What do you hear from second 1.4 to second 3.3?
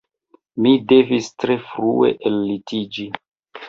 tre frue ellitiĝi